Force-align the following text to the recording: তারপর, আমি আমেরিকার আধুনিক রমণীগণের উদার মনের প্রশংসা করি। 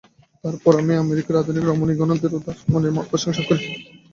তারপর, 0.43 0.73
আমি 0.81 0.93
আমেরিকার 0.97 1.35
আধুনিক 1.37 1.63
রমণীগণের 1.65 2.19
উদার 2.29 2.57
মনের 2.71 3.07
প্রশংসা 3.11 3.43
করি। 3.49 3.63